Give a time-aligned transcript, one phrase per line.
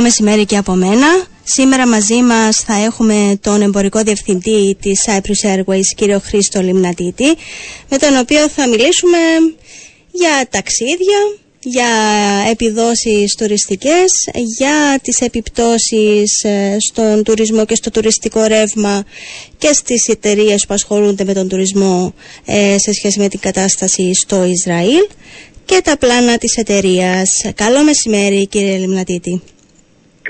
[0.00, 1.06] Καλό μεσημέρι και από μένα.
[1.44, 7.36] Σήμερα μαζί μας θα έχουμε τον εμπορικό διευθυντή της Cyprus Airways, κύριο Χρήστο Λιμνατίτη,
[7.88, 9.18] με τον οποίο θα μιλήσουμε
[10.10, 11.18] για ταξίδια,
[11.60, 11.88] για
[12.50, 14.10] επιδόσεις τουριστικές,
[14.58, 19.04] για τις επιπτώσεις ε, στον τουρισμό και στο τουριστικό ρεύμα
[19.58, 22.14] και στις εταιρείες που ασχολούνται με τον τουρισμό
[22.44, 25.06] ε, σε σχέση με την κατάσταση στο Ισραήλ
[25.64, 27.28] και τα πλάνα της εταιρείας.
[27.54, 29.42] Καλό μεσημέρι κύριε Λιμνατίτη.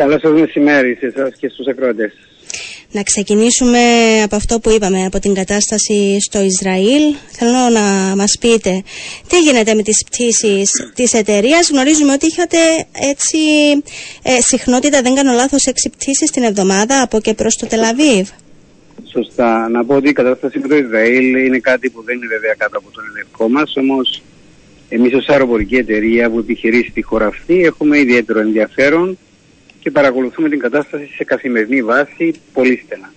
[0.01, 2.13] Καλό σας μεσημέρι σε εσάς και στους ακροατές.
[2.93, 3.79] Να ξεκινήσουμε
[4.25, 7.03] από αυτό που είπαμε, από την κατάσταση στο Ισραήλ.
[7.39, 8.83] Θέλω να μας πείτε
[9.29, 12.57] τι γίνεται με τις πτήσεις της εταιρείας; Γνωρίζουμε ότι είχατε
[13.13, 13.39] έτσι
[14.23, 18.29] ε, συχνότητα, δεν κάνω λάθος, έξι πτήσεις την εβδομάδα από και προς το Τελαβίβ.
[19.13, 19.69] Σωστά.
[19.69, 22.79] Να πω ότι η κατάσταση με το Ισραήλ είναι κάτι που δεν είναι βέβαια κάτω
[22.79, 24.23] από τον ελεγχό μας, όμως
[24.89, 29.19] εμείς ως αεροπορική εταιρεία που επιχειρεί στη χώρα αυτή έχουμε ιδιαίτερο ενδιαφέρον
[29.81, 33.13] και παρακολουθούμε την κατάσταση σε καθημερινή βάση πολύ στενά.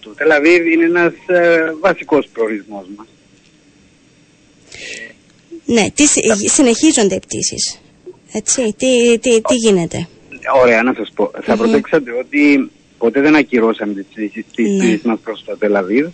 [0.00, 3.06] Το Τελαβίβ είναι ένας ε, βασικός προορισμός μας.
[5.64, 6.06] Ναι, τι,
[6.48, 7.80] συνεχίζονται οι πτήσεις.
[8.32, 10.08] Έτσι, τι, τι, τι γίνεται;
[10.62, 11.30] Ωραία, να σας πω.
[11.42, 14.98] Θα προσέξατε ότι ποτέ δεν ακυρώσαμε τις πτήσεις ναι.
[15.04, 16.06] μας προς το τελαβιβ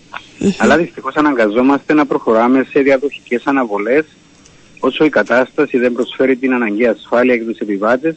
[0.58, 4.04] αλλά δυστυχώς αναγκαζόμαστε να προχωράμε σε διαδοχικές αναβολές
[4.78, 8.16] όσο η κατάσταση δεν προσφέρει την αναγκαία ασφάλεια για τους επιβάτες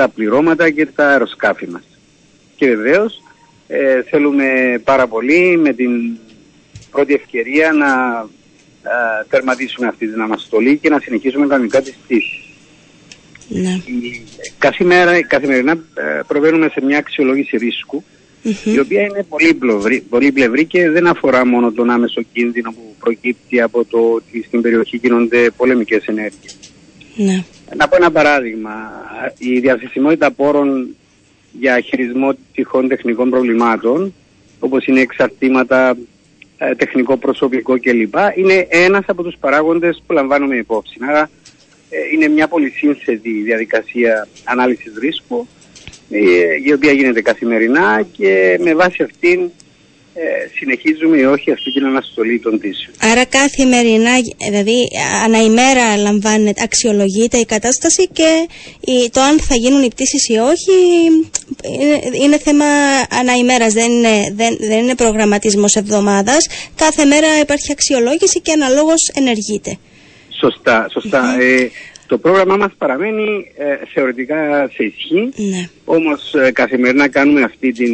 [0.00, 1.82] τα πληρώματα και τα αεροσκάφη μας.
[2.56, 3.22] Και βεβαίως
[3.68, 4.46] ε, θέλουμε
[4.84, 5.90] πάρα πολύ με την
[6.90, 7.88] πρώτη ευκαιρία να
[8.90, 12.40] ε, τερματίσουμε αυτή την αναστολή και να συνεχίσουμε κανονικά τις πτήσεις.
[13.48, 13.80] Ναι.
[14.58, 17.56] Καθημερινά, καθημερινά ε, προβαίνουμε σε μια αξιολόγηση
[18.64, 22.94] η οποία είναι πολύ πλευρή, πολύ πλευρή και δεν αφορά μόνο τον άμεσο κίνδυνο που
[23.00, 26.56] προκύπτει από το ότι στην περιοχή γίνονται πολεμικές ενέργειες.
[27.16, 27.44] Ναι.
[27.76, 28.90] Να πω ένα παράδειγμα.
[29.38, 30.96] Η διαθεσιμότητα πόρων
[31.52, 34.14] για χειρισμό τυχών τεχνικών προβλημάτων,
[34.58, 35.96] όπως είναι εξαρτήματα,
[36.58, 38.14] ε, τεχνικό προσωπικό κλπ.
[38.34, 40.96] είναι ένας από τους παράγοντες που λαμβάνουμε υπόψη.
[41.08, 41.30] Άρα
[41.90, 45.46] ε, είναι μια πολύ σύνθετη διαδικασία ανάλυσης ρίσκου,
[46.10, 46.18] ε,
[46.64, 49.50] η οποία γίνεται καθημερινά και με βάση αυτήν
[50.14, 50.22] ε,
[50.54, 52.94] συνεχίζουμε ή όχι αυτή την αναστολή των πτήσεων.
[53.00, 54.10] Άρα καθημερινά,
[54.50, 54.88] δηλαδή
[55.24, 58.48] αναημέρα λαμβάνεται, αξιολογείται η κατάσταση και
[59.10, 60.72] το αν θα γίνουν οι πτήσεις ή όχι
[61.80, 62.64] είναι, είναι θέμα
[63.20, 66.48] αναημέρας, δεν είναι, δεν, δεν είναι προγραμματισμός εβδομάδας.
[66.74, 69.78] Κάθε μέρα υπάρχει αξιολόγηση και αναλόγως ενεργείται.
[70.40, 71.36] Σωστά, σωστά.
[71.40, 71.70] Ε,
[72.06, 75.68] το πρόγραμμά μας παραμένει ε, θεωρητικά σε ισχύ, ναι.
[75.84, 77.92] όμως ε, καθημερινά κάνουμε αυτή την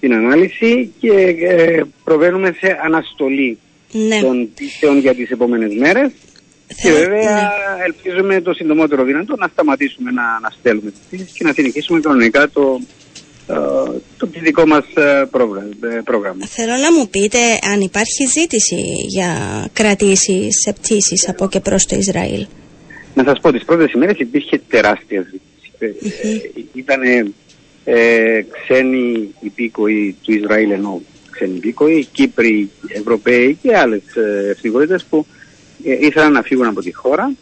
[0.00, 3.58] την ανάλυση και ε, προβαίνουμε σε αναστολή
[3.92, 4.20] ναι.
[4.20, 6.10] των πτήσεων για τις επόμενες μέρες.
[6.82, 7.84] Και βέβαια ναι.
[7.84, 12.48] ελπίζουμε το συντομότερο δυνατό να σταματήσουμε να, να στέλνουμε τις πτήσεις και να συνεχίσουμε κανονικά
[12.48, 12.80] το,
[13.48, 13.54] ε,
[14.16, 15.28] το δικό μας ε,
[16.04, 16.46] πρόγραμμα.
[16.46, 17.38] Θέλω να μου πείτε
[17.72, 19.30] αν υπάρχει ζήτηση για
[19.72, 22.46] κρατήσεις σε πτήσεις από και προς το Ισραήλ.
[23.14, 26.08] Να σας πω, τις πρώτες ημέρες υπήρχε τεράστια ζήτηση.
[26.72, 27.32] Ήτανε
[27.84, 34.56] ε, ξένοι υπήκοοι του Ισραήλ ενώ ξένοι υπήκοοι, Κύπροι, Ευρωπαίοι και άλλες ε,
[35.08, 35.26] που
[35.84, 37.32] ε, ήθελαν να φύγουν από τη χώρα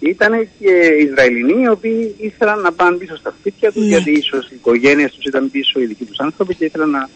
[0.00, 3.88] και ήταν και Ισραηλινοί οι οποίοι ήθελαν να πάνε πίσω στα σπίτια τους ναι.
[3.88, 7.08] γιατί ίσως οι οικογένειες τους ήταν πίσω, οι δικοί τους άνθρωποι και ήθελαν να,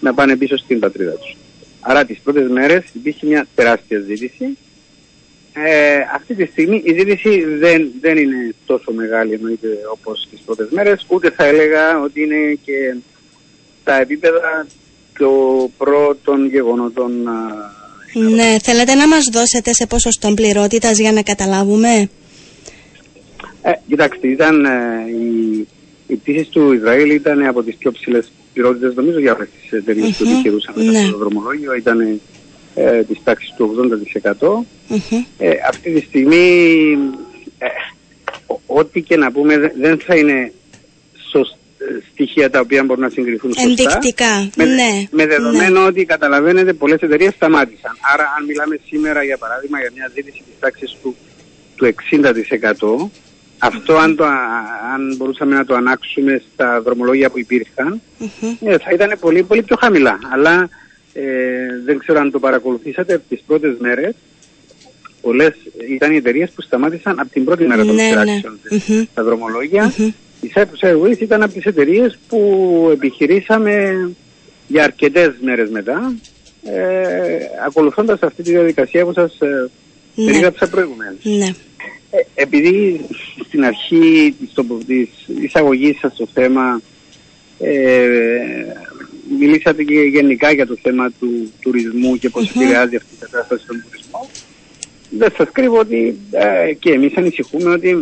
[0.00, 1.36] να πάνε πίσω στην πατρίδα τους.
[1.80, 4.58] Άρα τις πρώτες μέρες υπήρχε μια τεράστια ζήτηση
[5.52, 10.68] ε, αυτή τη στιγμή η ζήτηση δεν, δεν είναι τόσο μεγάλη εννοείται όπως τις πρώτες
[10.70, 12.94] μέρες, ούτε θα έλεγα ότι είναι και
[13.84, 14.66] τα επίπεδα
[15.18, 17.12] των πρώτων γεγονότων.
[18.14, 22.08] Ναι, θέλετε να μας δώσετε σε ποσοστό πληρότητας για να καταλάβουμε;
[23.62, 24.70] Ε, κοιτάξτε, ήταν, ε,
[25.08, 25.66] οι,
[26.06, 30.16] οι πτήσεις του Ισραήλ ήταν από τις πιο ψηλές πληρότητες νομίζω για όλες τις εταιρείες
[30.16, 31.10] που επιχειρούσαν ναι.
[31.10, 31.74] το δρομολόγιο.
[31.74, 32.20] Ήταν
[32.74, 33.74] ε, της τάξης του
[34.38, 34.64] 80%.
[35.38, 36.98] Ε, αυτή τη στιγμή
[37.58, 37.66] ε,
[38.66, 40.52] ό,τι και να πούμε δεν θα είναι
[41.30, 41.56] σωστά
[42.12, 43.68] στοιχεία τα οποία μπορούν να συγκριθούν σωστά.
[43.68, 45.06] Ενδεικτικά, με, ναι.
[45.10, 45.86] Με δεδομένο ναι.
[45.86, 47.96] ότι καταλαβαίνετε πολλές εταιρείες σταμάτησαν.
[48.12, 51.16] Άρα αν μιλάμε σήμερα για παράδειγμα για μια ζήτηση της τάξης του,
[51.76, 51.94] του
[53.04, 53.10] 60%
[53.64, 54.24] αυτό αν, το,
[54.94, 58.00] αν μπορούσαμε να το ανάξουμε στα δρομολόγια που υπήρχαν
[58.60, 60.18] ε, θα ήταν πολύ, πολύ πιο χαμηλά.
[60.32, 60.68] Αλλά
[61.12, 61.22] ε,
[61.84, 64.14] δεν ξέρω αν το παρακολουθήσατε τις πρώτες μέρες
[65.20, 65.54] πολλές
[65.90, 69.06] ήταν οι εταιρείες που σταμάτησαν από την πρώτη μέρα των ναι, σειράξεων ναι.
[69.10, 69.92] στα δρομολογια
[70.40, 74.10] Η Cyprus Airways ήταν από τις εταιρείες που επιχειρήσαμε
[74.68, 76.14] για αρκετές μέρες μετά
[76.64, 79.70] ε, ακολουθώντας αυτή τη διαδικασία που σας ε,
[80.14, 80.24] ναι.
[80.24, 81.20] περίγραψα προηγουμένως.
[81.22, 81.54] Ναι.
[82.10, 83.00] Ε, επειδή
[83.46, 84.34] στην αρχή
[84.86, 85.08] της,
[85.42, 86.80] εισαγωγής σας στο θέμα
[87.58, 87.70] ε,
[89.38, 93.84] μιλήσατε και γενικά για το θέμα του τουρισμού και πώς επηρεάζει αυτή η κατάσταση στον
[93.84, 94.30] τουρισμό,
[95.10, 98.00] δεν σας κρύβω ότι ε, και εμείς ανησυχούμε ότι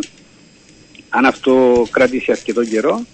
[1.09, 3.05] αν αυτό κρατήσει αρκετό καιρό,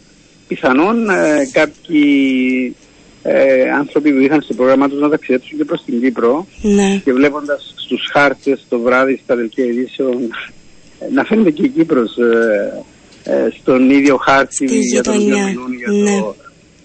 [0.47, 2.75] πιθανόν ε, κάποιοι
[3.23, 7.01] ε, άνθρωποι που είχαν στο πρόγραμμα τους να ταξιδέψουν και προς την Κύπρο ναι.
[7.03, 10.29] και βλέποντας στους χάρτες το βράδυ στα δελτία ειδήσεων
[10.99, 12.83] ε, να φαίνεται και η Κύπρος ε,
[13.23, 15.55] ε, στον ίδιο χάρτη για τον για,
[16.03, 16.19] ναι.
[16.19, 16.35] το,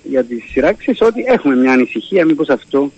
[0.03, 2.93] για τις σειράξεις ότι έχουμε μια ανησυχία μήπως αυτό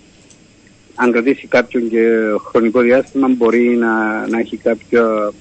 [0.95, 2.09] αν κρατήσει κάποιον και
[2.49, 5.35] χρονικό διάστημα μπορεί να, να έχει κάποιο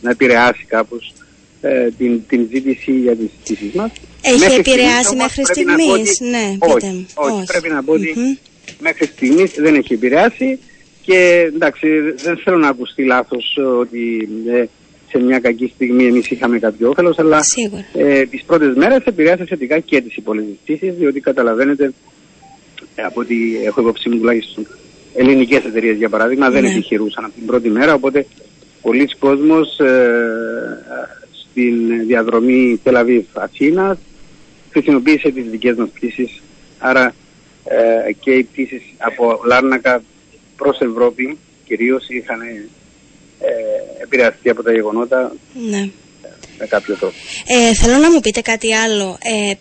[0.00, 1.12] να επηρεάσει κάπως
[1.60, 3.90] ε, την, την ζήτηση για τις πτήσεις μας.
[4.22, 8.38] Έχει μέχρι επηρεάσει μέχρι στιγμής, ναι, όχι, όχι, πρέπει να πω ότι
[8.80, 10.58] μέχρι στιγμής δεν έχει επηρεάσει
[11.02, 14.64] και εντάξει δεν θέλω να ακουστεί λάθος ότι ε,
[15.08, 17.40] σε μια κακή στιγμή εμείς είχαμε κάποιο όφελος αλλά
[17.92, 21.92] ε, τις πρώτες μέρες επηρεάσει θετικά και τις υπόλοιπες πτήσεις διότι καταλαβαίνετε
[22.94, 24.66] ε, από ό,τι έχω υπόψη μου τουλάχιστον
[25.14, 26.70] ελληνικές εταιρείες για παράδειγμα δεν ναι.
[26.70, 28.26] επιχειρούσαν από την πρώτη μέρα οπότε
[28.82, 29.98] πολλοί κόσμος ε,
[31.32, 33.98] στην διαδρομή Τελαβίβ Αθήνας
[34.70, 36.42] χρησιμοποίησε τις δικές μας πτήσεις
[36.78, 37.14] άρα
[37.64, 40.02] ε, και οι πτήσεις από Λάρνακα
[40.56, 42.40] προς Ευρώπη κυρίως είχαν
[43.40, 45.32] ε, επηρεαστεί από τα γεγονότα
[45.70, 45.90] ναι.
[46.58, 47.14] με κάποιο τρόπο.
[47.46, 49.18] Ε, θέλω να μου πείτε κάτι άλλο.
[49.22, 49.52] Ε,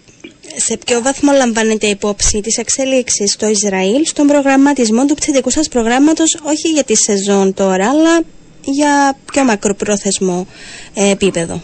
[0.55, 6.39] σε ποιο βαθμό λαμβάνετε υπόψη τις εξέλιξεις στο Ισραήλ στον προγραμματισμό του πτυτικού σας προγράμματος
[6.43, 8.21] όχι για τη σεζόν τώρα αλλά
[8.61, 10.47] για πιο μακροπρόθεσμο
[10.93, 11.61] ε, επίπεδο;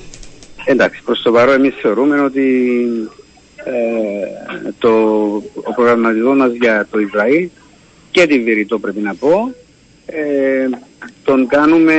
[0.66, 2.72] Εντάξει, προς το παρόν εμείς θεωρούμε ότι
[3.56, 4.90] ε, το,
[5.54, 7.50] ο προγραμματισμός μας για το Ισραήλ
[8.12, 9.54] και τη Βηρητό πρέπει να πω
[10.06, 10.70] ε,
[11.24, 11.96] τον κάνουμε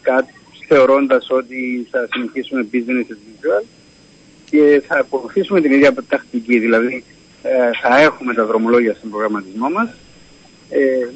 [0.00, 0.32] κάτι
[0.68, 3.64] θεωρώντας ότι θα συνεχίσουμε business as usual
[4.50, 7.04] και θα ακολουθήσουμε την ίδια τακτική, δηλαδή
[7.42, 9.88] ε, θα έχουμε τα δρομολόγια στον προγραμματισμό μας
[10.70, 11.06] ε,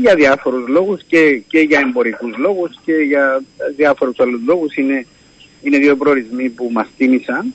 [0.00, 3.42] για διάφορους λόγους και, και για εμπορικούς λόγους και για
[3.76, 4.76] διάφορους άλλους λόγους.
[4.76, 5.06] Είναι
[5.64, 7.54] είναι δύο προορισμοί που μας τιμησαν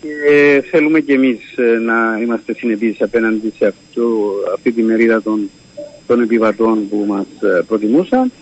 [0.00, 5.50] και θέλουμε και εμείς ε, να είμαστε συνεπείς απέναντι σε αυτό, αυτή τη μερίδα των,
[6.08, 8.32] των επιβατών που μας ε, προτιμούσαν.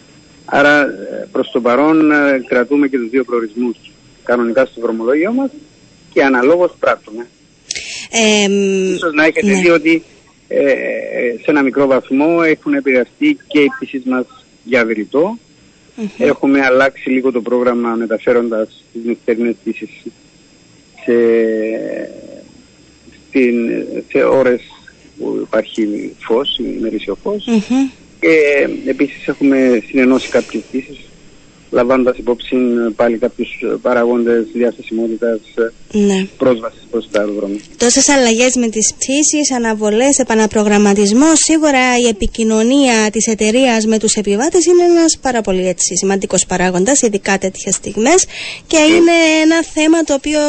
[0.44, 2.10] Άρα ε, προς το παρόν
[2.48, 3.76] κρατούμε και τους δύο προορισμούς
[4.24, 5.50] κανονικά στο δρομολόγιο μας
[6.12, 7.26] και αναλόγως πράττουμε.
[8.10, 8.52] Ε,
[8.94, 9.60] Ίσως να έχετε ναι.
[9.60, 10.02] δει ότι
[11.42, 14.26] σε ένα μικρό βαθμό έχουν επηρεαστεί και οι πτήσεις μας
[14.64, 15.38] για βηρητό
[16.18, 19.88] Έχουμε αλλάξει λίγο το πρόγραμμα μεταφέροντας τις νυχτερινές πτήσεις
[21.04, 21.14] σε,
[23.28, 23.54] στην,
[24.08, 24.60] σε ώρες
[25.18, 27.44] που υπάρχει φως, ημερήσιο φως.
[28.20, 30.98] Και επίσης έχουμε συνενώσει κάποιες πτήσεις
[31.70, 32.56] λαμβάνοντας υπόψη
[32.96, 35.40] πάλι κάποιους παραγόντες διαθεσιμότητας
[35.92, 36.26] ναι.
[36.36, 37.60] πρόσβασης προς τα αεροδρόμια.
[37.76, 44.64] Τόσες αλλαγές με τις πτήσεις, αναβολές, επαναπρογραμματισμός, σίγουρα η επικοινωνία της εταιρείας με τους επιβάτες
[44.64, 48.24] είναι ένας πάρα πολύ έτσι, σημαντικός παράγοντας, ειδικά τέτοιες στιγμές
[48.66, 50.40] και είναι ένα θέμα το οποίο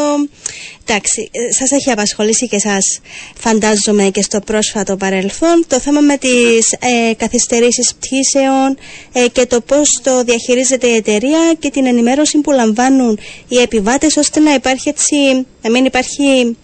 [0.90, 3.00] Εντάξει, ε, σας έχει απασχολήσει και σας
[3.40, 8.78] φαντάζομαι και στο πρόσφατο παρελθόν το θέμα με τις ε, καθυστερήσεις πτήσεων
[9.14, 14.18] ε, και το πώς το διαχειρίζεται η εταιρεία και την ενημέρωση που λαμβάνουν οι επιβάτες
[14.18, 16.58] ώστε να υπάρχει έτσι, να μην υπάρχει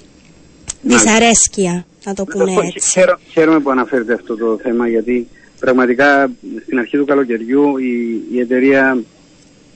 [0.81, 3.01] δυσαρέσκεια, να το πούμε έτσι.
[3.31, 5.27] χαίρομαι που αναφέρετε αυτό το θέμα γιατί
[5.59, 6.31] πραγματικά
[6.63, 9.03] στην αρχή του καλοκαιριού η, η εταιρεία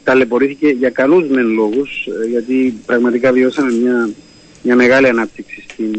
[0.03, 4.09] ταλαιπωρήθηκε για καλούς μεν λόγους γιατί πραγματικά βιώσαμε μια
[4.67, 5.93] μια μεγάλη ανάπτυξη στην,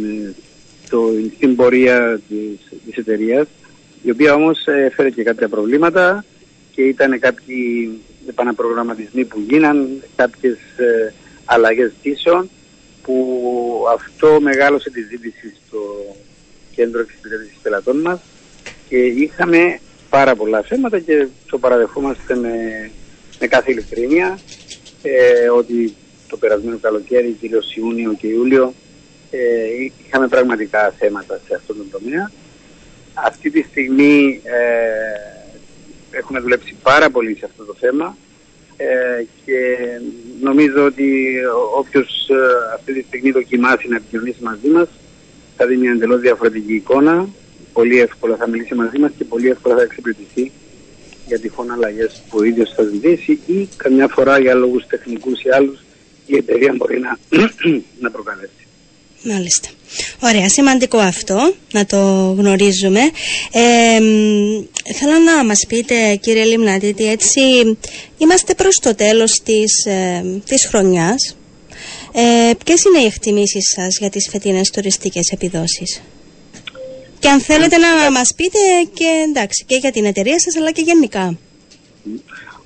[0.90, 3.46] το, στην πορεία της, της εταιρείας,
[4.02, 6.24] η οποία όμως έφερε και κάποια προβλήματα
[6.74, 7.90] και ήταν κάποιοι
[8.28, 11.12] επαναπρογραμματισμοί που γίναν, κάποιες ε,
[11.44, 12.50] αλλαγές πτήσεων,
[13.08, 15.78] που αυτό μεγάλωσε τη ζήτηση στο
[16.74, 18.20] κέντρο εξυπηρέτησης πελατών μας
[18.88, 22.50] και είχαμε πάρα πολλά θέματα και το παραδεχόμαστε με,
[23.40, 24.38] με κάθε ειλικρίνεια
[25.02, 25.94] ε, ότι
[26.28, 28.74] το περασμένο καλοκαίρι, κυρίως Ιούνιο και Ιούλιο,
[29.30, 29.38] ε,
[30.06, 32.30] είχαμε πραγματικά θέματα σε αυτόν τον τομέα.
[33.14, 38.16] Αυτή τη στιγμή ε, έχουμε δουλέψει πάρα πολύ σε αυτό το θέμα
[38.80, 39.76] ε, και
[40.40, 41.32] νομίζω ότι
[41.76, 44.88] όποιος ε, αυτή τη στιγμή δοκιμάσει να επικοινωνήσει μαζί μας
[45.56, 47.28] θα δει μια εντελώς διαφορετική εικόνα,
[47.72, 50.52] πολύ εύκολα θα μιλήσει μαζί μας και πολύ εύκολα θα εξυπηρετηθεί
[51.26, 55.50] για τυχόν αλλαγές που ο ίδιος θα ζητήσει ή καμιά φορά για λόγους τεχνικούς ή
[55.50, 55.78] άλλους
[56.26, 57.18] η εταιρεία μπορεί να,
[58.04, 58.52] να προκαλέσει.
[59.22, 59.68] Μάλιστα.
[60.20, 61.96] Ωραία, σημαντικό αυτό να το
[62.38, 63.00] γνωρίζουμε.
[63.52, 63.98] Ε,
[64.92, 67.40] θέλω να μας πείτε κύριε Λιμνατήτη, έτσι
[68.18, 71.36] είμαστε προς το τέλος της, ε, της χρονιάς.
[72.12, 76.02] Ε, ποιες είναι οι εκτιμήσεις σας για τις φετινές τουριστικές επιδόσεις;
[77.18, 78.58] Και αν θέλετε να μας πείτε
[78.94, 81.38] και, εντάξει, και για την εταιρεία σας αλλά και γενικά.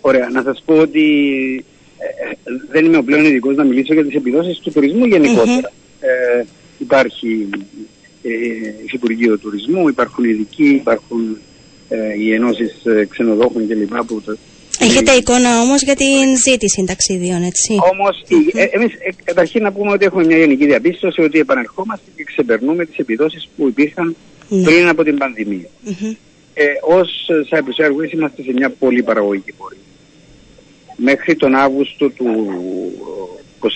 [0.01, 1.05] Ωραία, να σας πω ότι
[1.99, 2.35] ε, ε,
[2.71, 6.45] δεν είμαι ο πλέον ειδικός να μιλήσω για τις επιδόσεις του τουρισμού Ε,
[6.79, 7.49] υπάρχει
[8.23, 8.31] ε,
[8.93, 11.52] Υπουργείο Τουρισμού, υπάρχουν ειδικοί, υπάρχουν ε,
[12.19, 13.93] οι ενώσεις ε, ξενοδόχων κλπ.
[14.79, 19.91] Έχετε εικόνα όμως για την ζήτηση ταξίδιων, έτσι; Όμως, ε, εμείς ε, καταρχήν να πούμε
[19.91, 24.17] ότι έχουμε μια γενική διαπίστωση ότι επανερχόμαστε και ξεπερνούμε τις επιδόσεις που υπήρχαν
[24.49, 24.63] ναι.
[24.63, 25.69] πριν από την πανδημία.
[25.87, 26.17] Mm-hmm.
[26.55, 29.79] Ε, ως Cyprus Airways είμαστε σε μια πολύ παραγωγική πορεία.
[30.97, 32.47] Μέχρι τον Αύγουστο του
[33.61, 33.69] 2023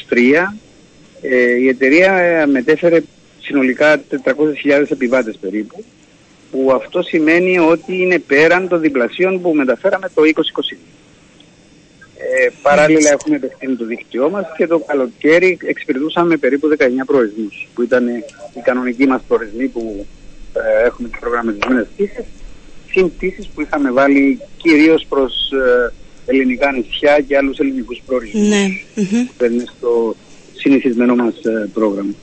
[1.20, 3.02] ε, η εταιρεία ε, μετέφερε
[3.40, 5.85] συνολικά 400.000 επιβάτες περίπου
[6.50, 10.22] που αυτό σημαίνει ότι είναι πέραν των διπλασίων που μεταφέραμε το
[10.72, 10.76] 2020.
[12.18, 17.82] Ε, παράλληλα έχουμε επεκτείνει το δίκτυό μας και το καλοκαίρι εξυπηρετούσαμε περίπου 19 προορισμούς που
[17.82, 18.08] ήταν
[18.54, 20.06] οι κανονικοί μας προορισμοί που
[20.52, 22.24] ε, έχουμε τις προγραμματισμένες πτήσεις
[22.90, 25.92] συν πτήσεις που είχαμε βάλει κυρίως προς ε,
[26.26, 28.66] ελληνικά νησιά και άλλους ελληνικούς προορισμούς ναι.
[29.36, 30.16] που είναι στο
[30.54, 32.14] συνηθισμένο μας ε, πρόγραμμα.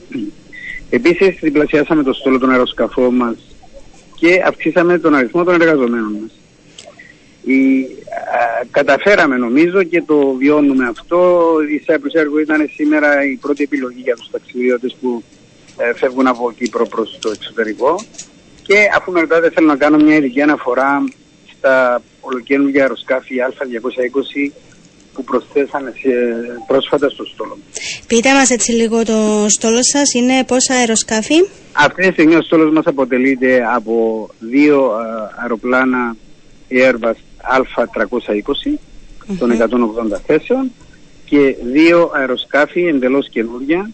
[0.90, 3.36] Επίσης διπλασιάσαμε το στόλο των αεροσκαφών μας
[4.24, 6.32] και αυξήσαμε τον αριθμό των εργαζομένων μας.
[7.44, 7.88] Η,
[8.72, 11.50] καταφέραμε νομίζω και το βιώνουμε αυτό.
[11.72, 15.24] Η Cyprus Airways ήταν σήμερα η πρώτη επιλογή για τους ταξιδιώτες που
[15.78, 17.96] ε, φεύγουν από Κύπρο προς το εξωτερικό.
[18.62, 21.04] Και αφού με ρωτάτε θέλω να κάνω μια ειδική αναφορά
[21.58, 24.52] στα ολοκαίνουργια αεροσκάφη Α220
[25.14, 25.94] που προσθέσαμε
[26.68, 27.58] πρόσφατα στο στόλο.
[28.08, 31.36] Πείτε μας έτσι λίγο το στόλο σας, είναι πόσα αεροσκάφη;
[31.72, 34.92] Αυτή τη στιγμή ο στόλος μας αποτελείται από δύο
[35.42, 36.16] αεροπλάνα
[36.70, 37.18] Airbus
[37.56, 38.78] Α320
[39.40, 40.72] των 180 θέσεων
[41.26, 43.92] και δύο αεροσκάφη εντελώς καινούργια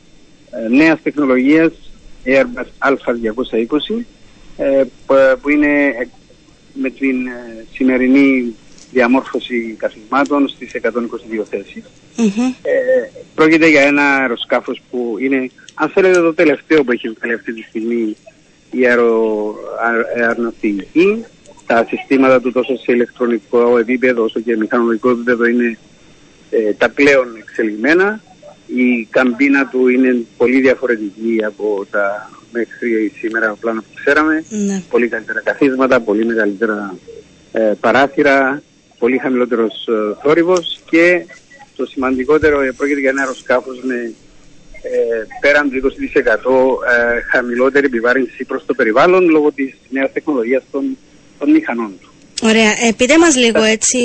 [0.52, 1.72] ε, νέας τεχνολογίας
[2.26, 4.04] Airbus Α220
[4.58, 4.84] ε,
[5.42, 5.94] που είναι
[6.74, 8.56] με την ε, σημερινή
[8.92, 11.84] διαμόρφωση καθισμάτων στις 122 θέσεις.
[12.62, 12.72] Ε,
[13.36, 17.62] πρόκειται για ένα αεροσκάφος που είναι, αν θέλετε, το τελευταίο που έχει βγάλει αυτή τη
[17.62, 18.16] στιγμή
[18.72, 19.56] η αερο,
[20.16, 21.26] αεροναυτιλική.
[21.66, 25.78] Τα συστήματα του τόσο σε ηλεκτρονικό επίπεδο όσο και μηχανολογικό επίπεδο είναι
[26.50, 28.22] ε, τα πλέον εξελιγμένα.
[28.68, 34.44] Η καμπίνα του είναι πολύ διαφορετική από τα μέχρι σήμερα πλάνα που ξέραμε.
[34.50, 34.84] Ναι.
[34.90, 36.96] Πολύ καλύτερα καθίσματα, πολύ μεγαλύτερα
[37.52, 38.62] ε, παράθυρα,
[39.00, 41.26] πολύ χαμηλότερος ε, θόρυβος και
[41.76, 44.14] το σημαντικότερο ε, πρόκειται για ένα αεροσκάφος με
[44.82, 50.98] ε, πέραν του 20% ε, χαμηλότερη επιβάρυνση προς το περιβάλλον λόγω της νέας τεχνολογίας των,
[51.40, 52.10] των μηχανών του.
[52.42, 52.70] Ωραία.
[52.70, 53.98] Ε, πείτε μας λίγο έτσι,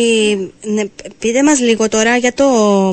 [0.63, 0.83] ναι,
[1.19, 2.45] πείτε μας λίγο τώρα για το,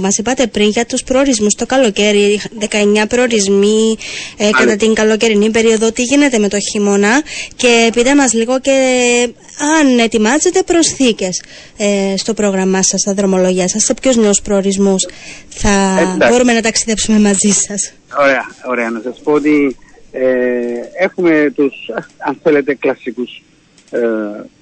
[0.01, 3.97] μας είπατε πριν για τους προορισμούς το καλοκαίρι, 19 προορισμοί
[4.37, 7.21] ε, κατά την καλοκαιρινή περίοδο, τι γίνεται με το χειμώνα;
[7.55, 8.71] Και πείτε μας λίγο και
[9.79, 11.43] αν ετοιμάζετε προσθήκες
[11.77, 15.07] ε, στο πρόγραμμά σας, στα δρομολογία σας, σε ποιους νέους προορισμούς
[15.49, 17.93] θα μπορούμε να ταξιδέψουμε μαζί σας.
[18.19, 18.89] Ωραία, ωραία.
[18.89, 19.77] Να σας πω ότι
[20.11, 20.23] ε,
[20.99, 21.73] έχουμε τους,
[22.17, 23.41] αν θέλετε, κλασικούς
[23.91, 23.99] ε,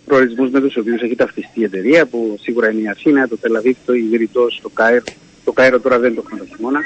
[0.06, 3.78] προορισμούς με τους οποίους έχει ταυτιστεί η εταιρεία που σίγουρα είναι η Αθήνα, το Τελαβίβ,
[3.86, 5.04] το Ιγρητός, το Κάιρο.
[5.44, 6.80] Το Κάιρο τώρα δεν το έχουμε το χειμώνα.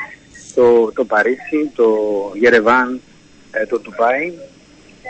[0.55, 1.87] Το, το Παρίσι, το
[2.35, 2.99] Γερεβάν,
[3.51, 4.31] ε, το Τουπάι.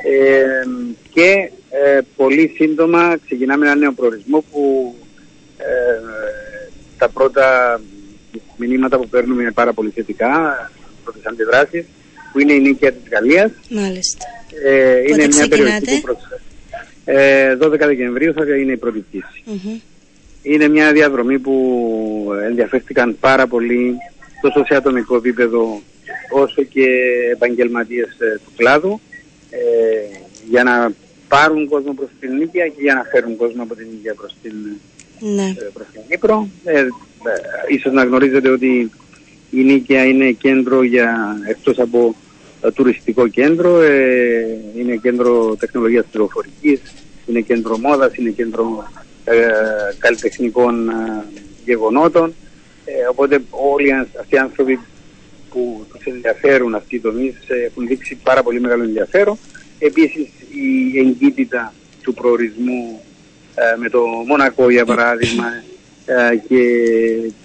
[0.03, 0.65] Ε,
[1.13, 4.95] και ε, πολύ σύντομα ξεκινάμε ένα νέο προορισμό που
[5.57, 5.63] ε,
[6.97, 7.79] τα πρώτα
[8.57, 10.71] μηνύματα που παίρνουμε είναι πάρα πολύ θετικά,
[11.03, 11.85] πρώτες αντιδράσεις,
[12.31, 13.51] που είναι η νίκη της Γαλλίας.
[13.69, 14.25] Μάλιστα.
[14.63, 16.42] Ε, είναι μια περιοχή που 12
[17.05, 19.05] ε, Δεκεμβρίου θα είναι η πρώτη
[20.41, 23.95] Είναι μια διαδρομή που ενδιαφέρθηκαν πάρα πολύ
[24.41, 25.81] τόσο σε ατομικό επίπεδο
[26.31, 26.85] όσο και
[27.31, 28.99] επαγγελματίες ε, του κλάδου
[29.49, 29.59] ε,
[30.49, 30.91] για να
[31.27, 34.53] πάρουν κόσμο προς την Νίκαια και για να φέρουν κόσμο από την Νίκαια προς την,
[35.19, 35.53] ναι.
[35.73, 36.47] προς την Κύπρο.
[37.67, 38.91] ίσως να γνωρίζετε ότι
[39.51, 42.15] η Νίκαια είναι κέντρο για, εκτός από
[42.71, 46.81] τουριστικό κέντρο, ε, είναι κέντρο τεχνολογίας πληροφορικής,
[47.25, 48.91] είναι κέντρο μόδας, είναι κέντρο
[49.23, 49.35] ε,
[49.97, 51.25] καλλιτεχνικών ε,
[51.65, 52.33] γεγονότων.
[53.09, 54.79] οπότε όλοι αυτοί οι άνθρωποι
[55.49, 59.37] που τους ενδιαφέρουν αυτοί οι τομείς έχουν δείξει πάρα πολύ μεγάλο ενδιαφέρον.
[59.79, 63.01] Επίσης η εγκύτητα του προορισμού
[63.79, 65.63] με το Μονακό για παράδειγμα
[66.47, 66.61] και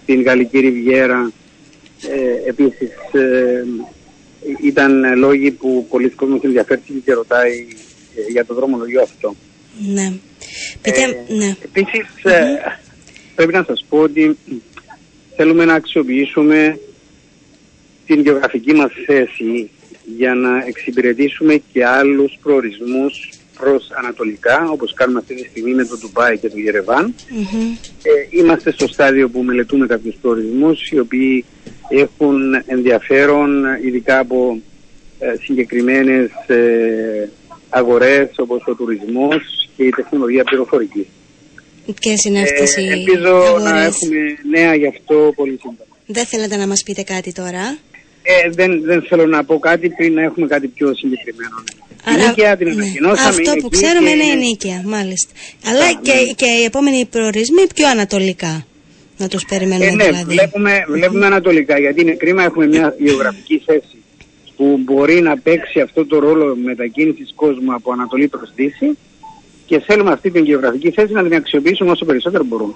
[0.07, 1.33] την Γαλλική Ριβιέρα
[2.47, 2.91] επίσης
[4.63, 7.67] ήταν λόγοι που πολλοί κόσμοι ενδιαφέρθηκε και ρωτάει
[8.17, 9.37] ε, για το δρομολογίο αυτό.
[9.93, 10.13] Ναι.
[10.83, 11.57] Πείτε, ε, ναι.
[11.65, 12.07] Επίσης,
[13.35, 14.37] πρέπει να σας πω ότι
[15.37, 16.79] θέλουμε να αξιοποιήσουμε
[18.07, 19.71] την γεωγραφική μας θέση
[20.17, 25.99] για να εξυπηρετήσουμε και άλλους προορισμούς προς ανατολικά, όπως κάνουμε αυτή τη στιγμή με το
[25.99, 27.15] Ντουμπάι και το γερεβαν
[28.03, 31.45] Ε, είμαστε στο στάδιο που μελετούμε κάποιους προορισμούς οι οποίοι
[31.89, 34.61] έχουν ενδιαφέρον ειδικά από
[35.19, 37.29] ε, συγκεκριμένες ε,
[37.69, 41.07] αγορές όπως ο τουρισμός και η τεχνολογία πληροφορικής.
[41.99, 44.19] Και είναι αυτές ε, Ελπίζω να έχουμε
[44.51, 45.77] νέα γι' αυτό πολύ σύντομα.
[46.07, 47.79] Δεν θέλετε να μας πείτε κάτι τώρα;
[48.23, 51.63] Ε, δεν, δεν θέλω να πω κάτι πριν να έχουμε κάτι πιο συγκεκριμένο.
[52.05, 53.11] Άρα, νίκαια την ναι.
[53.11, 55.33] Αυτό που ξέρουμε είναι η νίκαια, μάλιστα.
[55.67, 56.33] Αλλά και, ναι.
[56.33, 58.67] και οι επόμενοι προορισμοί πιο ανατολικά.
[59.19, 60.35] Να τους περιμένουμε ε, ναι, δηλαδή.
[60.35, 64.03] Βλέπουμε, βλέπουμε ανατολικά γιατί είναι κρίμα έχουμε μια γεωγραφική θέση
[64.57, 68.99] που μπορεί να παίξει αυτό το ρόλο μετακίνησης κόσμου από Ανατολή προς Δύση
[69.67, 72.75] και θέλουμε αυτή την γεωγραφική θέση να την αξιοποιήσουμε όσο περισσότερο μπορούμε.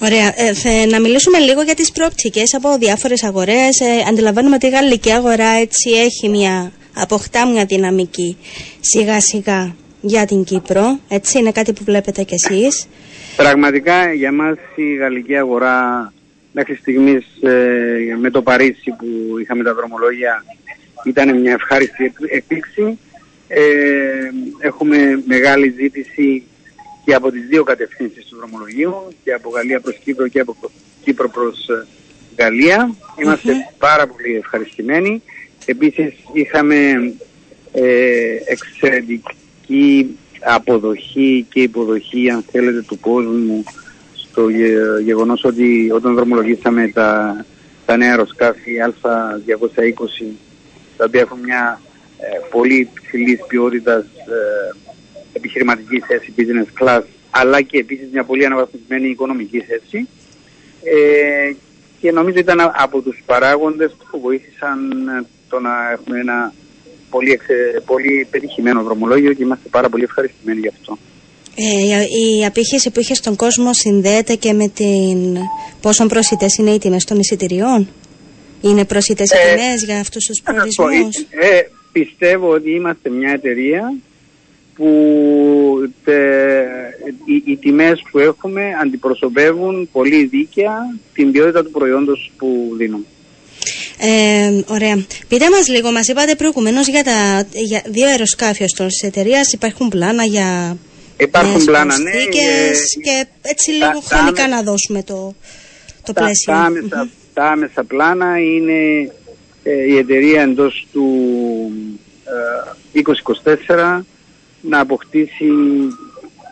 [0.00, 0.34] Ωραία.
[0.36, 3.80] Ε, να μιλήσουμε λίγο για τις προοπτικές από διάφορες αγορές.
[3.80, 8.36] Ε, αντιλαμβάνουμε ότι η γαλλική αγορά έτσι έχει μια, αποκτά μια δυναμική
[8.80, 10.98] σιγά σιγά για την Κύπρο.
[11.08, 12.88] Έτσι είναι κάτι που βλέπετε κι εσείς.
[13.36, 16.12] Πραγματικά για μας η γαλλική αγορά
[16.52, 20.44] μέχρι στιγμής ε, με το Παρίσι που είχαμε τα δρομολόγια
[21.04, 22.98] ήταν μια ευχάριστη εκπλήξη.
[23.48, 23.60] Ε,
[24.58, 26.42] έχουμε μεγάλη ζήτηση
[27.06, 28.94] και από τις δύο κατευθύνσεις του δρομολογίου
[29.24, 30.56] και από Γαλλία προς Κύπρο και από
[31.04, 31.86] Κύπρο προς ε,
[32.36, 32.94] Γαλλία.
[33.78, 35.22] πάρα πολύ ευχαριστημένοι.
[35.64, 36.76] Επίσης είχαμε
[37.72, 43.64] ε, εξαιρετική αποδοχή και υποδοχή αν θέλετε του κόσμου
[44.14, 44.48] στο
[45.02, 47.44] γεγονός ότι όταν δρομολογήσαμε τα,
[47.86, 50.24] τα νέα αεροσκάφη Α220
[50.96, 51.80] τα οποία έχουν μια
[52.18, 54.76] ε, πολύ ψηλής ποιότητας ε,
[55.36, 60.08] επιχειρηματική θέση business class αλλά και επίσης μια πολύ αναβαθμισμένη οικονομική θέση
[60.82, 61.52] ε,
[62.00, 64.78] και νομίζω ήταν από τους παράγοντες που βοήθησαν
[65.48, 66.52] το να έχουμε ένα
[67.10, 70.98] πολύ, εξε, πολύ πετυχημένο δρομολόγιο και είμαστε πάρα πολύ ευχαριστημένοι γι' αυτό.
[71.58, 75.36] Ε, η απήχηση που είχε στον κόσμο συνδέεται και με την
[75.80, 77.88] πόσο προσιτές είναι οι τιμές των εισιτηριών;
[78.60, 81.60] Είναι προσιτές οι ε, τιμές για αυτούς τους προορισμούς; Ε,
[81.92, 83.94] πιστεύω ότι είμαστε μια εταιρεία
[84.76, 86.14] που τε,
[87.24, 93.04] οι, οι τιμές που έχουμε αντιπροσωπεύουν πολύ δίκαια την ποιότητα του προϊόντος που δίνουμε.
[93.98, 95.04] Ε, ωραία.
[95.28, 99.52] Πείτε μας λίγο, μας είπατε προηγουμένως για τα για δύο αεροσκάφη ως της εταιρείας.
[99.52, 100.76] Υπάρχουν πλάνα για
[101.16, 102.10] Υπάρχουν πλάνα, ναι.
[102.10, 105.34] Και έτσι λίγο τα, χρονικά τα, να δώσουμε το,
[106.02, 106.52] το τα, πλαίσιο.
[106.52, 109.10] Τα άμεσα, τα άμεσα πλάνα είναι
[109.62, 111.08] ε, η εταιρεία εντός του
[112.92, 113.02] ε,
[113.74, 114.00] 2024
[114.68, 115.50] να αποκτήσει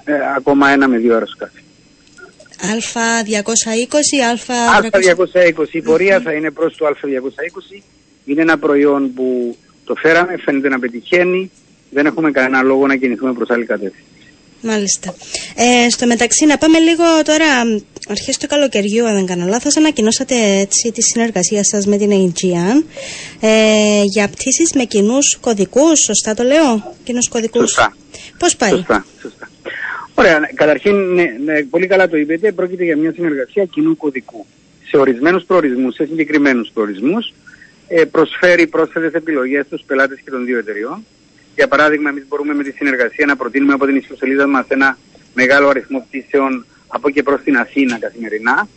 [0.04, 1.62] ε, ακόμα ένα με δύο αεροσκάφη.
[2.60, 3.82] Α220,
[4.80, 5.68] Α220.
[5.72, 7.82] Η πορεία θα είναι προς το Α220.
[8.24, 11.50] Είναι ένα προϊόν που το φέραμε, φαίνεται να πετυχαίνει.
[11.90, 14.04] Δεν έχουμε κανένα λόγο να κινηθούμε προς άλλη κατεύθυνση.
[14.60, 15.14] Μάλιστα.
[15.56, 17.46] Ε, στο μεταξύ, να πάμε λίγο τώρα,
[18.08, 22.84] αρχές του καλοκαιριού, αν δεν κάνω λάθος, ανακοινώσατε έτσι τη συνεργασία σας με την Aegean
[23.40, 27.70] ε, για πτήσεις με κοινούς κωδικούς, σωστά το λέω, κοινούς κωδικούς.
[27.70, 27.96] Σωστά.
[28.38, 29.50] Πώς πάει; Σωστά, σωστά.
[30.14, 34.46] Ωραία, καταρχήν, ναι, ναι, πολύ καλά το είπετε, πρόκειται για μια συνεργασία κοινού κωδικού.
[34.88, 37.32] Σε ορισμένους προορισμούς, σε συγκεκριμένους προορισμούς,
[37.88, 41.04] ε, προσφέρει πρόσθετες επιλογές στους πελάτες και των δύο εταιριών
[41.54, 44.98] για παράδειγμα, εμείς μπορούμε με τη συνεργασία να προτείνουμε από την ιστοσελίδα μας ένα
[45.34, 48.68] μεγάλο αριθμό πτήσεων από και προς την Αθήνα καθημερινά,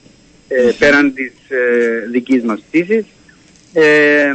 [0.48, 3.06] ε, πέραν της ε, δικής μας πτήσης.
[3.74, 4.32] Ε,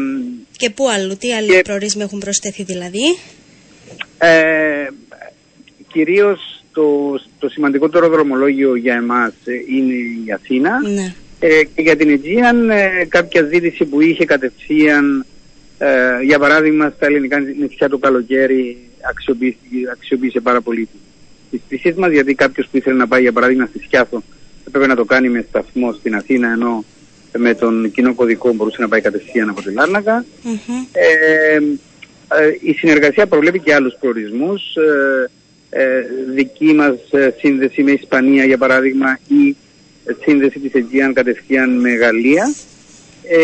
[0.57, 3.16] και πού αλλού, τι άλλοι και, προορισμοί έχουν προσθέθει δηλαδή;
[4.18, 4.87] Ε,
[5.92, 9.95] κυρίως το, το σημαντικότερο δρομολόγιο για εμάς ε, είναι
[10.27, 10.88] η Αθήνα.
[10.88, 11.14] Ναι.
[11.40, 15.27] Ε, και για την Aegean ε, κάποια ζήτηση που είχε κατευθείαν
[15.79, 18.77] ε, για παράδειγμα, στα ελληνικά νησιά το καλοκαίρι
[19.09, 19.59] αξιοποίησε,
[19.92, 20.88] αξιοποίησε πάρα πολύ
[21.53, 24.23] τις πτήσεις μας, γιατί κάποιος που ήθελε να πάει για παράδειγμα στη Σκιάθο
[24.67, 26.85] έπρεπε να το κάνει με σταθμό στην Αθήνα, ενώ
[27.38, 30.25] με τον κοινό κωδικό μπορούσε να πάει κατευθείαν από τη λαρνακα
[30.93, 34.77] ε, ε, η συνεργασία προβλέπει και άλλους προορισμούς.
[34.77, 35.31] Ε,
[35.75, 39.57] ε, δική μας ε, σύνδεση με Ισπανία για παράδειγμα ή
[40.23, 42.55] σύνδεση της Αιγύαν κατευθείαν με Γαλλία.
[43.23, 43.38] Ε,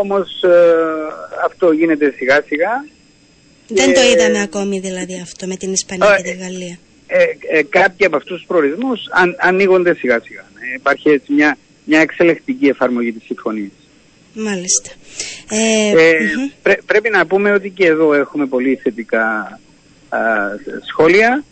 [0.00, 0.48] όμως ε,
[1.44, 2.84] αυτό γίνεται σιγά σιγά.
[3.68, 6.78] Δεν το είδαμε ακόμη δηλαδή αυτό με την Ισπανία και τη Γαλλία.
[7.16, 10.44] Ε, ε, κάποιοι από αυτούς τους προορισμούς αν, ανοίγονται σιγά σιγά.
[10.74, 13.72] υπάρχει έτσι μια, μια εξελεκτική εφαρμογή της συμφωνίας.
[14.32, 14.90] Μάλιστα.
[15.50, 19.60] Ε, ε πρέπει να πούμε ότι και εδώ έχουμε πολύ θετικά
[20.88, 21.44] σχόλια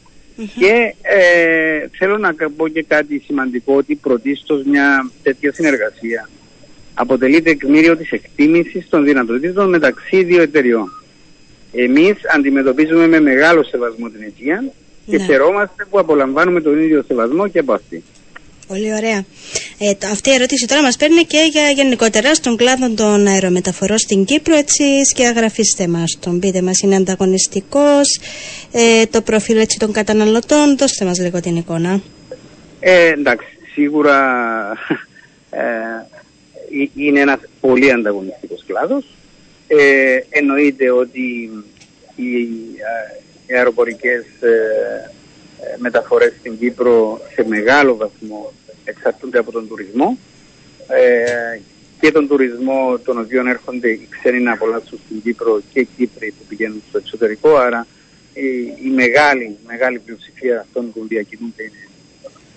[0.59, 6.29] και ε, θέλω να πω και κάτι σημαντικό ότι πρωτίστως μια τέτοια συνεργασία
[6.95, 11.03] αποτελεί τεκμήριο της εκτίμησης των δυνατοτήτων μεταξύ δύο εταιριών.
[11.73, 14.73] Εμείς αντιμετωπίζουμε με μεγάλο σεβασμό την αιτία
[15.07, 15.25] και ναι.
[15.25, 18.03] χαιρόμαστε που απολαμβάνουμε τον ίδιο σεβασμό και από αυτή.
[18.69, 19.25] Πολύ ωραία.
[19.79, 24.25] Ε, αυτή η ερώτηση τώρα μας παίρνει και για γενικότερα στον κλάδο των αερομεταφορών στην
[24.25, 26.39] Κύπρο, έτσι σκιαγραφίστε μας τον.
[26.39, 28.21] Πείτε μας, είναι ανταγωνιστικός,
[28.73, 32.01] ε, το προφίλ έτσι, των καταναλωτών, δώστε μας λίγο την εικόνα.
[32.81, 34.17] Ε, εντάξει, σίγουρα
[35.51, 35.63] ε,
[36.95, 39.05] είναι ένας πολύ ανταγωνιστικός κλάδος.
[39.67, 41.51] Ε, εννοείται ότι
[42.17, 42.49] οι,
[43.47, 44.25] οι αεροπορικές
[45.79, 48.53] μεταφορές στην Κύπρο σε μεγάλο βαθμό
[48.85, 50.19] εξαρτούνται από τον τουρισμό
[50.89, 51.61] ε,
[52.01, 56.31] και τον τουρισμό τον οποίο έρχονται οι ξένοι να απολαύσουν στην Κύπρο και οι Κύπροι
[56.39, 57.57] που πηγαίνουν στο εξωτερικό.
[57.57, 57.87] Άρα
[58.35, 58.47] η,
[58.85, 61.89] η μεγάλη, μεγάλη πλειοψηφία αυτών που διακινούνται είναι,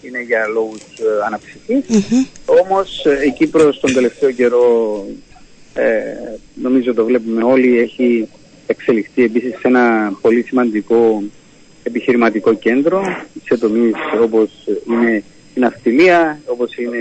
[0.01, 1.85] είναι για λόγους ε, αναψυχής.
[1.89, 2.27] Mm-hmm.
[2.45, 5.05] Όμως ε, η Κύπρος τον τελευταίο καιρό,
[5.73, 5.91] ε,
[6.53, 8.27] νομίζω το βλέπουμε όλοι, έχει
[8.67, 11.23] εξελιχθεί επίσης σε ένα πολύ σημαντικό
[11.83, 13.01] επιχειρηματικό κέντρο
[13.43, 14.49] σε τομείς όπως
[14.87, 15.23] είναι
[15.55, 16.97] η ναυτιλία, όπως είναι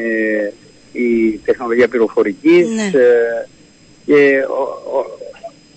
[0.93, 2.83] η τεχνολογία πληροφορικής ναι.
[2.83, 3.49] ε,
[4.05, 4.47] και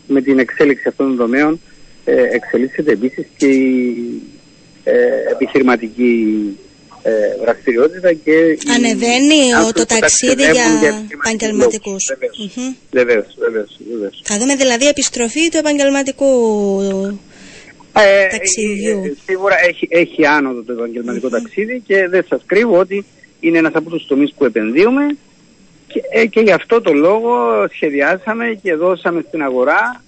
[0.07, 1.59] με την εξέλιξη αυτών των τομέων
[2.05, 4.21] ε, εξελίσσεται επίσης και η
[4.83, 6.57] ε, επιχειρηματική
[7.01, 12.11] ε, δραστηριότητα και Ανεβαίνει το ταξίδι για επαγγελματικούς.
[12.91, 13.25] Βεβαίως,
[14.23, 16.25] Θα δούμε δηλαδή επιστροφή του επαγγελματικού
[17.93, 19.03] ε, ταξιδιού.
[19.05, 23.05] Ε, σίγουρα έχει, έχει άνοδο το επαγγελματικό ταξίδι και δεν σας κρύβω ότι
[23.39, 25.17] είναι ένας από τους τομείς που επενδύουμε
[25.87, 27.33] και, ε, και γι' αυτό το λόγο
[27.71, 30.03] σχεδιάσαμε και δώσαμε στην αγορά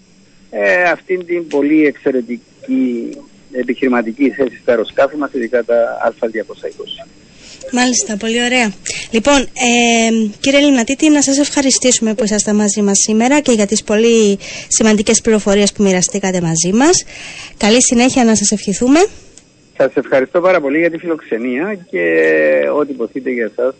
[0.49, 3.09] ε, αυτήν την πολύ εξαιρετική
[3.51, 5.75] επιχειρηματική θέση στα αεροσκάφη μας, ειδικά τα
[6.21, 7.07] Α220.
[7.71, 8.73] Μάλιστα, πολύ ωραία.
[9.11, 13.83] Λοιπόν, ε, κύριε Λιμνατίτη, να σας ευχαριστήσουμε που ήσασταν μαζί μας σήμερα και για τις
[13.83, 17.05] πολύ σημαντικές πληροφορίες που μοιραστήκατε μαζί μας.
[17.57, 18.99] Καλή συνέχεια να σας ευχηθούμε.
[19.77, 22.01] Σας ευχαριστώ πάρα πολύ για τη φιλοξενία και
[22.77, 23.73] ό,τι υποθείτε για εσάς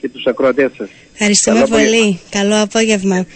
[0.00, 0.88] και τους ακροατές σας.
[1.12, 2.18] Ευχαριστούμε πολύ.
[2.30, 3.26] Καλό απόγευμα.